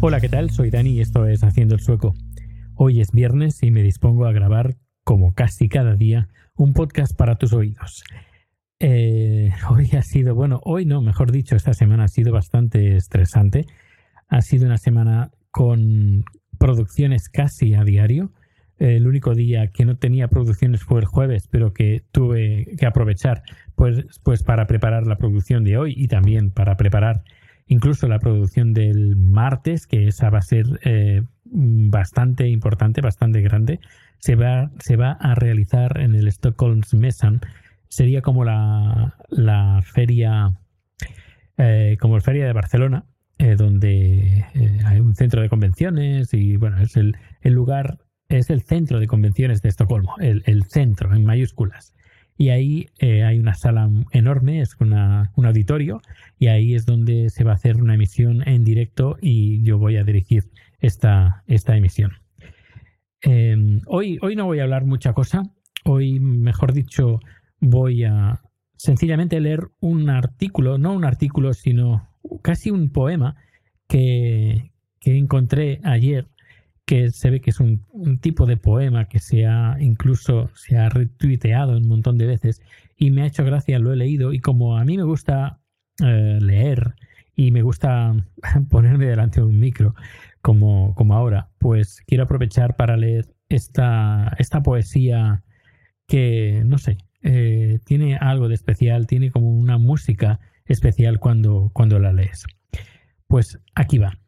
Hola, 0.00 0.20
¿qué 0.20 0.28
tal? 0.28 0.50
Soy 0.50 0.70
Dani 0.70 0.90
y 0.90 1.00
esto 1.00 1.26
es 1.26 1.44
Haciendo 1.44 1.74
el 1.74 1.80
Sueco. 1.80 2.14
Hoy 2.74 3.00
es 3.00 3.12
viernes 3.12 3.62
y 3.62 3.70
me 3.70 3.82
dispongo 3.82 4.26
a 4.26 4.32
grabar, 4.32 4.76
como 5.04 5.34
casi 5.34 5.68
cada 5.68 5.94
día, 5.94 6.28
un 6.56 6.72
podcast 6.72 7.16
para 7.16 7.36
tus 7.36 7.52
oídos. 7.52 8.02
Eh, 8.80 9.52
hoy 9.70 9.90
ha 9.96 10.02
sido, 10.02 10.34
bueno, 10.34 10.60
hoy 10.64 10.84
no, 10.84 11.00
mejor 11.00 11.30
dicho, 11.30 11.54
esta 11.54 11.74
semana 11.74 12.04
ha 12.04 12.08
sido 12.08 12.32
bastante 12.32 12.96
estresante. 12.96 13.66
Ha 14.28 14.42
sido 14.42 14.66
una 14.66 14.78
semana 14.78 15.30
con 15.50 16.24
producciones 16.58 17.28
casi 17.28 17.74
a 17.74 17.84
diario. 17.84 18.32
El 18.78 19.06
único 19.06 19.34
día 19.34 19.68
que 19.68 19.84
no 19.84 19.96
tenía 19.96 20.28
producciones 20.28 20.82
fue 20.82 21.00
el 21.00 21.06
jueves, 21.06 21.48
pero 21.50 21.72
que 21.72 22.02
tuve 22.12 22.74
que 22.78 22.86
aprovechar 22.86 23.42
pues, 23.74 24.04
pues 24.22 24.42
para 24.42 24.66
preparar 24.66 25.06
la 25.06 25.16
producción 25.16 25.64
de 25.64 25.78
hoy 25.78 25.94
y 25.96 26.08
también 26.08 26.50
para 26.50 26.76
preparar 26.76 27.22
incluso 27.66 28.06
la 28.06 28.18
producción 28.18 28.74
del 28.74 29.16
martes, 29.16 29.86
que 29.86 30.08
esa 30.08 30.30
va 30.30 30.38
a 30.38 30.42
ser 30.42 30.66
eh, 30.84 31.22
bastante 31.44 32.48
importante, 32.48 33.00
bastante 33.00 33.40
grande. 33.40 33.80
Se 34.18 34.34
va, 34.34 34.70
se 34.78 34.96
va 34.96 35.12
a 35.12 35.34
realizar 35.34 36.00
en 36.00 36.14
el 36.14 36.28
Stockholm's 36.28 36.94
Messan. 36.94 37.40
Sería 37.88 38.22
como 38.22 38.44
la, 38.44 39.16
la 39.30 39.82
feria, 39.82 40.58
eh, 41.58 41.96
como 42.00 42.20
feria 42.20 42.46
de 42.46 42.52
Barcelona, 42.52 43.04
eh, 43.38 43.54
donde 43.54 44.46
eh, 44.54 44.78
hay 44.86 44.98
un 44.98 45.14
centro 45.14 45.42
de 45.42 45.50
convenciones 45.50 46.32
y 46.32 46.56
bueno, 46.56 46.78
es 46.80 46.96
el, 46.96 47.16
el, 47.42 47.52
lugar, 47.52 47.98
es 48.28 48.50
el 48.50 48.62
centro 48.62 49.00
de 49.00 49.06
convenciones 49.06 49.62
de 49.62 49.68
Estocolmo, 49.68 50.14
el, 50.18 50.64
centro 50.64 51.14
en 51.14 51.24
mayúsculas. 51.24 51.92
Y 52.38 52.50
ahí 52.50 52.88
eh, 52.98 53.22
hay 53.22 53.38
una 53.38 53.54
sala 53.54 53.88
enorme, 54.10 54.60
es 54.60 54.76
una, 54.78 55.32
un 55.36 55.46
auditorio, 55.46 56.02
y 56.38 56.48
ahí 56.48 56.74
es 56.74 56.84
donde 56.84 57.30
se 57.30 57.44
va 57.44 57.52
a 57.52 57.54
hacer 57.54 57.76
una 57.76 57.94
emisión 57.94 58.46
en 58.46 58.62
directo 58.62 59.16
y 59.20 59.62
yo 59.62 59.78
voy 59.78 59.96
a 59.96 60.04
dirigir 60.04 60.44
esta, 60.80 61.44
esta 61.46 61.76
emisión. 61.76 62.12
Eh, 63.22 63.56
hoy, 63.86 64.18
hoy 64.20 64.36
no 64.36 64.44
voy 64.44 64.60
a 64.60 64.64
hablar 64.64 64.84
mucha 64.84 65.14
cosa, 65.14 65.44
hoy, 65.84 66.20
mejor 66.20 66.74
dicho, 66.74 67.20
voy 67.60 68.04
a 68.04 68.42
sencillamente 68.76 69.40
leer 69.40 69.68
un 69.80 70.10
artículo, 70.10 70.76
no 70.76 70.92
un 70.92 71.04
artículo, 71.04 71.54
sino 71.54 72.08
casi 72.42 72.70
un 72.70 72.90
poema 72.90 73.36
que, 73.88 74.72
que 75.00 75.16
encontré 75.16 75.80
ayer 75.84 76.28
que 76.86 77.10
se 77.10 77.30
ve 77.30 77.40
que 77.40 77.50
es 77.50 77.60
un, 77.60 77.84
tipo 78.20 78.46
de 78.46 78.56
poema 78.56 79.06
que 79.08 79.18
se 79.18 79.44
ha 79.46 79.76
incluso 79.80 80.50
se 80.54 80.78
ha 80.78 80.88
retuiteado 80.88 81.76
un 81.76 81.88
montón 81.88 82.16
de 82.16 82.26
veces 82.26 82.62
y 82.96 83.10
me 83.10 83.22
ha 83.22 83.26
hecho 83.26 83.44
gracia, 83.44 83.78
lo 83.78 83.92
he 83.92 83.96
leído 83.96 84.32
y 84.32 84.38
como 84.38 84.78
a 84.78 84.84
mí 84.84 84.96
me 84.96 85.02
gusta 85.02 85.60
eh, 86.02 86.38
leer 86.40 86.94
y 87.34 87.50
me 87.50 87.62
gusta 87.62 88.14
ponerme 88.70 89.06
delante 89.06 89.40
de 89.40 89.46
un 89.46 89.58
micro 89.58 89.94
como, 90.40 90.94
como 90.94 91.14
ahora, 91.14 91.50
pues 91.58 92.02
quiero 92.06 92.24
aprovechar 92.24 92.76
para 92.76 92.96
leer 92.96 93.26
esta, 93.48 94.32
esta 94.38 94.62
poesía 94.62 95.42
que, 96.06 96.62
no 96.64 96.78
sé, 96.78 96.98
eh, 97.22 97.80
tiene 97.84 98.16
algo 98.16 98.46
de 98.46 98.54
especial, 98.54 99.08
tiene 99.08 99.32
como 99.32 99.50
una 99.50 99.76
música 99.76 100.38
especial 100.64 101.18
cuando, 101.18 101.70
cuando 101.72 101.98
la 101.98 102.12
lees. 102.12 102.46
Pues 103.26 103.58
aquí 103.74 103.98
va. 103.98 104.20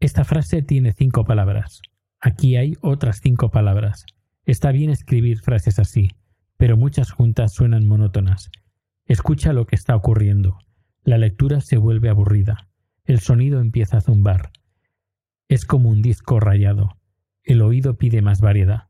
Esta 0.00 0.24
frase 0.24 0.62
tiene 0.62 0.92
cinco 0.92 1.24
palabras. 1.24 1.82
Aquí 2.20 2.56
hay 2.56 2.74
otras 2.80 3.20
cinco 3.22 3.50
palabras. 3.50 4.04
Está 4.44 4.72
bien 4.72 4.90
escribir 4.90 5.38
frases 5.38 5.78
así, 5.78 6.10
pero 6.56 6.76
muchas 6.76 7.12
juntas 7.12 7.52
suenan 7.52 7.86
monótonas. 7.86 8.50
Escucha 9.04 9.52
lo 9.52 9.66
que 9.66 9.76
está 9.76 9.94
ocurriendo. 9.94 10.58
La 11.04 11.16
lectura 11.16 11.60
se 11.60 11.76
vuelve 11.76 12.08
aburrida. 12.08 12.68
El 13.04 13.20
sonido 13.20 13.60
empieza 13.60 13.98
a 13.98 14.00
zumbar. 14.00 14.50
Es 15.48 15.64
como 15.64 15.88
un 15.88 16.02
disco 16.02 16.40
rayado. 16.40 16.98
El 17.44 17.62
oído 17.62 17.96
pide 17.96 18.20
más 18.20 18.40
variedad. 18.40 18.88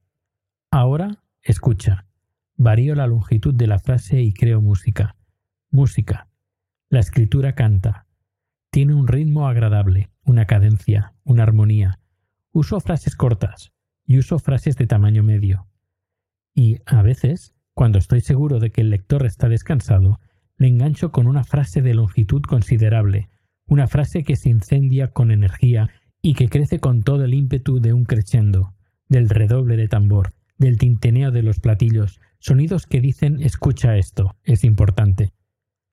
Ahora, 0.71 1.22
escucha. 1.43 2.06
Varío 2.56 2.94
la 2.94 3.06
longitud 3.06 3.55
de 3.55 3.69
la 3.69 3.78
frase 3.78 4.22
y 4.22 4.33
creo 4.33 4.61
música. 4.61 5.17
Música. 5.71 6.28
La 6.88 7.00
escritura 7.00 7.55
canta. 7.55 8.06
Tiene 8.71 8.94
un 8.94 9.06
ritmo 9.06 9.47
agradable, 9.47 10.11
una 10.25 10.47
cadencia, 10.47 11.15
una 11.25 11.44
armonía. 11.44 12.00
Uso 12.53 12.81
frases 12.81 13.14
cortas 13.16 13.72
y 14.04 14.19
uso 14.19 14.38
frases 14.38 14.76
de 14.76 14.86
tamaño 14.86 15.22
medio. 15.22 15.69
Y, 16.54 16.78
a 16.86 17.03
veces, 17.03 17.54
cuando 17.75 17.98
estoy 17.98 18.20
seguro 18.20 18.59
de 18.59 18.70
que 18.70 18.81
el 18.81 18.91
lector 18.91 19.26
está 19.26 19.48
descansado, 19.48 20.19
le 20.56 20.69
engancho 20.69 21.12
con 21.12 21.26
una 21.26 21.44
frase 21.44 21.82
de 21.82 21.94
longitud 21.94 22.42
considerable, 22.42 23.28
una 23.66 23.87
frase 23.87 24.25
que 24.25 24.34
se 24.34 24.48
incendia 24.48 25.12
con 25.12 25.31
energía 25.31 25.91
y 26.20 26.34
que 26.34 26.48
crece 26.48 26.81
con 26.81 27.03
todo 27.03 27.25
el 27.25 27.34
ímpetu 27.34 27.81
de 27.81 27.92
un 27.92 28.04
crescendo, 28.04 28.75
del 29.08 29.28
redoble 29.28 29.76
de 29.76 29.88
tambor, 29.88 30.32
del 30.56 30.78
tinteneo 30.78 31.31
de 31.31 31.42
los 31.42 31.60
platillos, 31.60 32.20
sonidos 32.41 32.87
que 32.87 33.00
dicen 33.00 33.41
escucha 33.42 33.97
esto, 33.97 34.37
es 34.42 34.64
importante. 34.64 35.32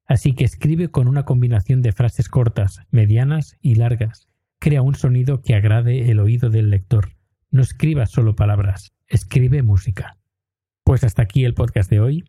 Así 0.08 0.34
que 0.34 0.46
escribe 0.46 0.90
con 0.90 1.08
una 1.08 1.24
combinación 1.24 1.82
de 1.82 1.92
frases 1.92 2.30
cortas, 2.30 2.80
medianas 2.92 3.58
y 3.62 3.76
largas. 3.76 4.28
Crea 4.66 4.82
un 4.82 4.96
sonido 4.96 5.44
que 5.44 5.54
agrade 5.54 6.10
el 6.10 6.20
oído 6.20 6.50
del 6.50 6.72
lector. 6.72 7.10
No 7.52 7.62
escriba 7.62 8.08
solo 8.08 8.36
palabras, 8.36 8.94
escribe 9.08 9.62
música. 9.62 10.18
Pues 10.84 11.04
hasta 11.04 11.22
aquí 11.22 11.46
el 11.46 11.54
podcast 11.54 11.88
de 11.88 12.00
hoy. 12.00 12.24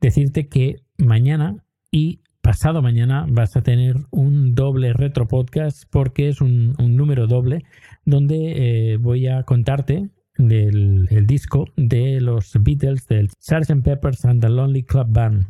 Decirte 0.00 0.46
que 0.46 0.84
mañana 0.98 1.64
y 1.90 2.20
pasado 2.42 2.80
mañana 2.80 3.26
vas 3.28 3.56
a 3.56 3.64
tener 3.64 3.96
un 4.12 4.54
doble 4.54 4.92
retro 4.92 5.26
podcast 5.26 5.82
porque 5.90 6.28
es 6.28 6.40
un, 6.40 6.76
número 6.78 7.26
doble 7.26 7.64
donde 8.04 8.92
eh, 8.92 8.96
voy 8.98 9.26
a 9.26 9.42
contarte 9.42 10.10
del 10.38 11.08
el 11.10 11.26
disco 11.26 11.64
de 11.76 12.20
los 12.20 12.52
Beatles 12.60 13.08
del 13.08 13.30
Sgt. 13.30 13.82
Peppers 13.82 14.24
and 14.24 14.40
the 14.40 14.48
Lonely 14.48 14.84
Club 14.84 15.08
Band. 15.10 15.48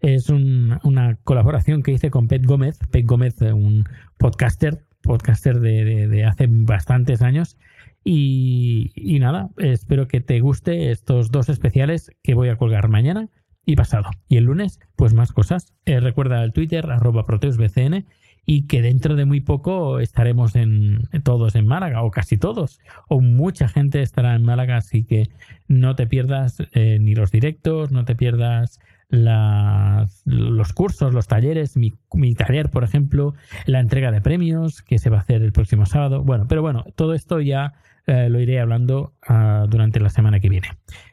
Es 0.00 0.30
un, 0.30 0.78
una 0.82 1.16
colaboración 1.24 1.82
que 1.82 1.92
hice 1.92 2.08
con 2.08 2.26
Pet 2.26 2.46
Gómez. 2.46 2.78
Pet 2.90 3.04
Gómez, 3.04 3.38
un 3.42 3.84
podcaster, 4.16 4.87
podcaster 5.08 5.58
de, 5.58 6.24
hace 6.24 6.46
bastantes 6.48 7.22
años. 7.22 7.56
Y, 8.04 8.92
y, 8.94 9.18
nada, 9.18 9.48
espero 9.56 10.06
que 10.06 10.20
te 10.20 10.38
guste 10.40 10.92
estos 10.92 11.30
dos 11.30 11.48
especiales 11.48 12.12
que 12.22 12.34
voy 12.34 12.50
a 12.50 12.56
colgar 12.56 12.88
mañana 12.88 13.28
y 13.64 13.74
pasado. 13.74 14.10
Y 14.28 14.36
el 14.36 14.44
lunes, 14.44 14.78
pues 14.96 15.14
más 15.14 15.32
cosas. 15.32 15.74
Eh, 15.86 15.98
recuerda 16.00 16.44
el 16.44 16.52
Twitter, 16.52 16.90
arroba 16.90 17.24
proteusbcn 17.24 18.04
y 18.50 18.66
que 18.66 18.80
dentro 18.80 19.14
de 19.14 19.24
muy 19.24 19.40
poco 19.40 19.98
estaremos 20.00 20.56
en, 20.56 21.02
todos 21.22 21.54
en 21.54 21.66
Málaga, 21.66 22.02
o 22.02 22.10
casi 22.10 22.38
todos, 22.38 22.80
o 23.08 23.20
mucha 23.20 23.68
gente 23.68 24.00
estará 24.00 24.34
en 24.34 24.42
Málaga, 24.42 24.78
así 24.78 25.04
que 25.04 25.28
no 25.68 25.96
te 25.96 26.06
pierdas 26.06 26.62
eh, 26.72 26.98
ni 26.98 27.14
los 27.14 27.30
directos, 27.30 27.92
no 27.92 28.06
te 28.06 28.14
pierdas 28.14 28.80
los 29.10 30.72
cursos, 30.74 31.14
los 31.14 31.26
talleres, 31.26 31.76
mi, 31.76 32.34
taller, 32.34 32.70
por 32.70 32.84
ejemplo, 32.84 33.34
la 33.66 33.80
entrega 33.80 34.10
de 34.10 34.20
premios 34.20 34.82
que 34.82 34.98
se 34.98 35.10
va 35.10 35.18
a 35.18 35.20
hacer 35.20 35.42
el 35.42 35.52
próximo 35.52 35.86
sábado. 35.86 36.22
Bueno, 36.22 36.46
pero 36.48 36.62
bueno, 36.62 36.84
todo 36.94 37.14
esto 37.14 37.40
ya 37.40 37.74
eh, 38.06 38.28
lo 38.28 38.40
iré 38.40 38.60
hablando 38.60 39.14
ah, 39.26 39.66
durante 39.68 40.00
la 40.00 40.10
semana 40.10 40.40
que 40.40 40.48
viene, 40.48 40.68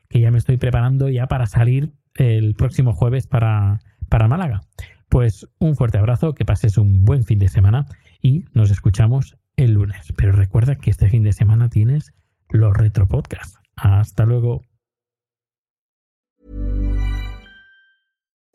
que 0.10 0.20
ya 0.20 0.32
me 0.32 0.38
estoy 0.38 0.58
preparando 0.58 1.10
ya 1.10 1.28
para 1.28 1.46
salir 1.46 1.94
el 2.16 2.56
próximo 2.56 2.94
jueves 2.94 3.28
para, 3.28 3.80
para 4.10 4.28
Málaga. 4.28 4.62
Pues 5.10 5.48
un 5.60 5.76
fuerte 5.76 5.98
abrazo, 5.98 6.34
que 6.34 6.46
pases 6.46 6.78
un 6.78 7.06
buen 7.06 7.24
fin 7.24 7.40
de 7.40 7.48
semana 7.48 7.86
y 8.22 8.46
nos 8.54 8.72
escuchamos 8.72 9.38
el 9.56 9.74
lunes. 9.74 10.14
Pero 10.18 10.34
recuerda 10.34 10.76
que 10.76 10.90
este 10.90 11.10
fin 11.10 11.24
de 11.24 11.32
semana 11.32 11.70
tienes 11.70 12.14
los 12.50 12.76
retro 12.76 13.08
podcasts. 13.08 13.60
Hasta 13.76 14.26
luego. 14.26 14.64